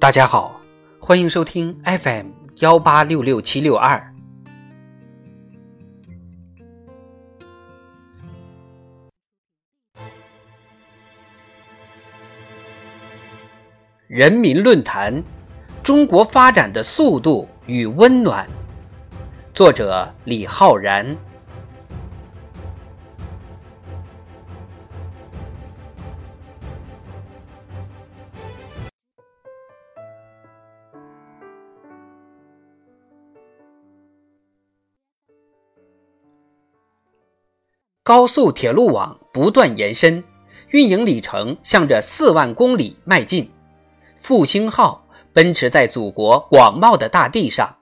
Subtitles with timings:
[0.00, 0.58] 大家好，
[0.98, 2.28] 欢迎收听 FM
[2.60, 4.02] 幺八六六七六二。
[14.08, 15.22] 人民论坛：
[15.82, 18.48] 中国发展的速度与温暖。
[19.52, 21.14] 作者：李浩然。
[38.10, 40.24] 高速铁路网不断延伸，
[40.70, 43.48] 运营里程向着四万公里迈进。
[44.18, 47.76] 复兴号奔驰在祖国广袤的大地上，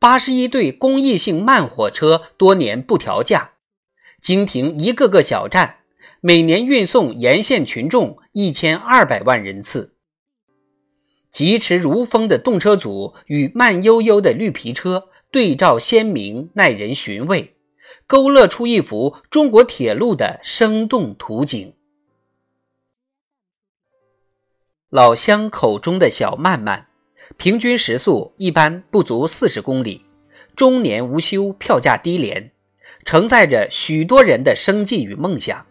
[0.00, 3.52] 八十一对公益性慢火车多年不调价，
[4.20, 5.76] 经停一个个小站，
[6.20, 9.94] 每年运送沿线群众一千二百万人次。
[11.30, 17.54] 疾驰如风的动车组与慢悠悠的绿皮车对照鲜明，耐人寻味。
[18.12, 21.72] 勾勒出一幅中国铁路的生动图景。
[24.90, 26.88] 老乡口中的小慢慢，
[27.38, 30.04] 平均时速一般不足四十公里，
[30.54, 32.52] 终年无休，票价低廉，
[33.06, 35.64] 承载着许多人的生计与梦想。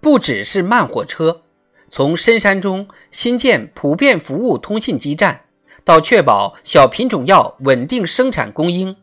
[0.00, 1.42] 不只是慢火车，
[1.90, 5.46] 从深山中新建普遍服务通信基站，
[5.82, 8.96] 到确保小品种药稳定生产供应。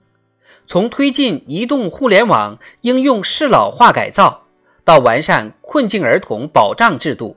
[0.69, 4.43] 从推进移动互联网应用适老化改造，
[4.83, 7.35] 到完善困境儿童保障制度，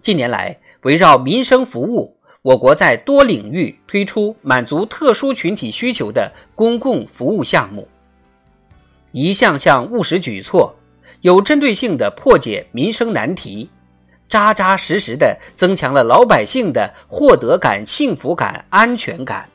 [0.00, 7.88] 近年来围绕民生服务，我国在多领域推出满足特殊群体需求的公共服务项目，
[9.10, 10.72] 一项项务实举措，
[11.22, 13.68] 有针对性的破解民生难题，
[14.28, 19.48] 扎扎实实的增强了老百姓的获得感、幸福感、安全感。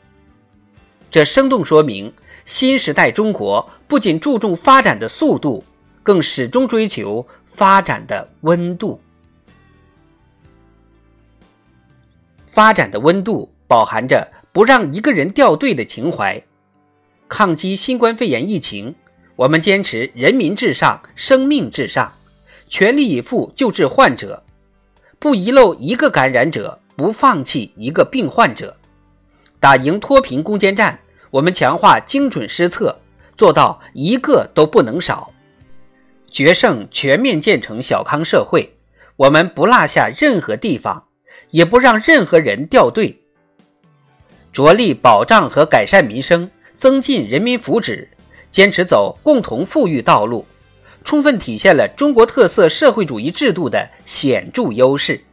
[1.12, 2.12] 这生动说明。
[2.44, 5.64] 新时代中国不仅注重发展的速度，
[6.02, 9.00] 更始终追求发展的温度。
[12.48, 16.42] 发展的温度饱含着不让一个人掉队的情怀。
[17.30, 18.94] 抗击新冠肺炎疫情，
[19.36, 22.12] 我们坚持人民至上、生命至上，
[22.68, 24.44] 全力以赴救治患者，
[25.20, 28.76] 不遗漏一个感染者，不放弃一个病患者，
[29.62, 31.00] 打赢脱贫攻坚战。
[31.30, 33.00] 我们强化精准施策，
[33.38, 35.32] 做到一个都不能少，
[36.30, 38.76] 决胜全面建成小康社会。
[39.16, 41.06] 我们不落下任何地方，
[41.52, 43.22] 也不让任何人掉队，
[44.52, 48.08] 着力保障和改善民生，增进人民福祉，
[48.50, 50.46] 坚持走共同富裕道路，
[51.06, 55.24] 充分体现了中国特色社会主义制度的显著优势。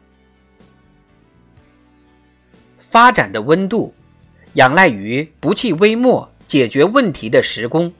[2.79, 3.93] 发展的温度。
[4.55, 7.93] 仰赖于不弃微末解决问题的时工，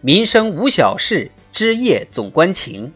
[0.00, 2.92] 民生无小事，枝叶总关情。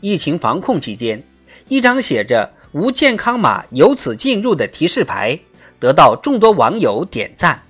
[0.00, 1.22] 疫情防控期间，
[1.68, 5.38] 一张写着“无健康码由此进入”的提示牌
[5.78, 7.62] 得到众多网友点赞。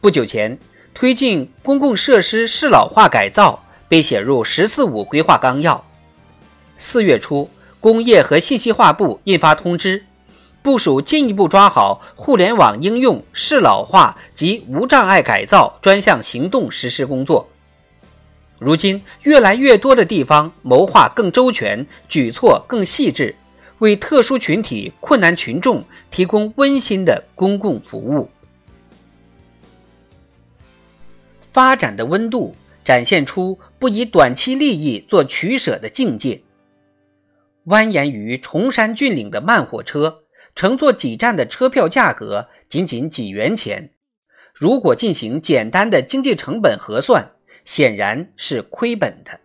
[0.00, 0.58] 不久前，
[0.94, 5.84] 推进公共设施适老化改造被写入“十四五”规划纲要。
[6.78, 7.50] 四月初，
[7.80, 10.06] 工业和信息化部印发通知。
[10.62, 17.48] 部署进一步抓好互联网应用适老化及无障碍改造专项行动实施工作。
[18.58, 23.34] 如今，越来越多的地方谋划更周全，举措更细致，
[23.78, 28.28] 为特殊群体、困难群众提供温馨的公共服务。
[31.40, 32.54] 发展的温度
[32.84, 36.42] 展现出不以短期利益做取舍的境界。
[37.66, 40.20] 蜿蜒于崇山峻岭的慢火车。
[40.54, 43.92] 乘坐几站的车票价格仅仅几元钱，
[44.52, 47.32] 如果进行简单的经济成本核算，
[47.64, 49.40] 显然是亏本的。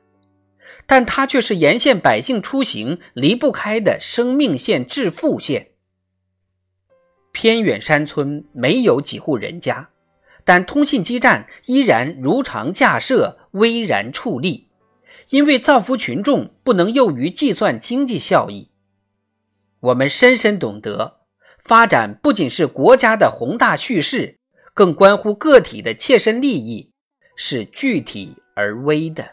[0.88, 5.69] 但它却是沿线百姓出行离不开的生命线、致富线。
[7.31, 9.90] 偏远山村没有几户人家，
[10.44, 14.69] 但通信基站依然如常架设、巍然矗立，
[15.30, 18.69] 因为造福群众不能囿于计算经济效益。
[19.86, 21.20] 我们深深懂得，
[21.60, 24.40] 发展不仅是国家的宏大叙事，
[24.74, 26.92] 更关乎个体的切身利益，
[27.36, 29.24] 是具体而微的。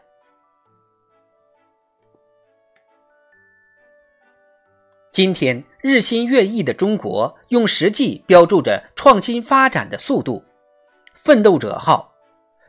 [5.10, 10.44] 今天日新月异的中国，用实际标注着创新发展的速度。
[11.14, 12.12] 奋斗者号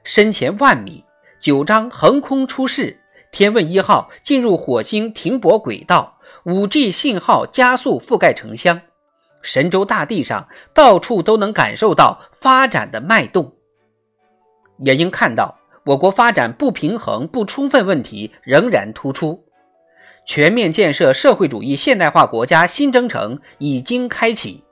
[0.05, 1.03] 深潜万米，
[1.41, 2.95] 九章横空出世；
[3.33, 6.12] 天问一号进入火星停泊轨道。
[6.45, 8.81] 5G 信号加速覆盖城乡，
[9.41, 13.53] 神州大地上到处都能感受到发展的脉动，
[14.79, 19.45] 也应看到我国发展不平衡不充分问题仍然突出。
[20.25, 24.65] 全面建设社会主义现代化国家新征程已经开启，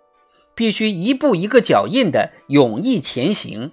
[0.54, 3.72] 必须一步一个脚印的勇毅前行，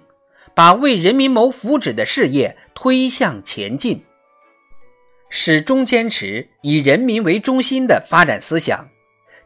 [0.53, 4.05] 把为人民谋福祉的事业推向前进。
[5.29, 8.89] 始终坚持以人民为中心的发展思想。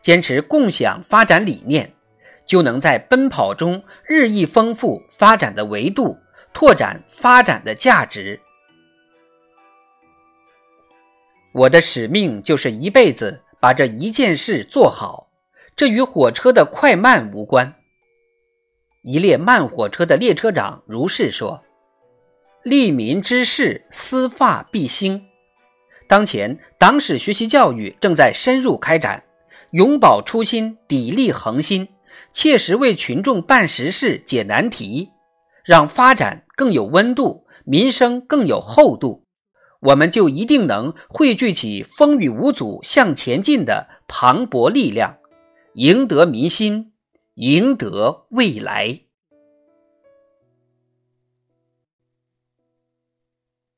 [0.01, 1.93] 坚持共享发展理念，
[2.45, 6.17] 就能在奔跑中日益丰富发展的维度，
[6.53, 8.41] 拓展发展的价值。
[11.53, 15.29] 我的使命就是一辈子把这一件事做好，
[15.73, 17.75] 这与火车的快慢无关。
[19.03, 21.63] 一列慢火车的列车长如是说
[22.63, 25.27] ：“利民之事，思发必兴。”
[26.07, 29.23] 当前，党史学习教育正在深入开展。
[29.71, 31.87] 永葆初心，砥砺恒心，
[32.31, 35.09] 切实为群众办实事、解难题，
[35.65, 39.25] 让发展更有温度，民生更有厚度，
[39.79, 45.17] 我们就一定能汇聚起风雨无阻向前进的磅礴力量，
[45.73, 46.91] 赢得民心，
[47.35, 48.99] 赢得未来。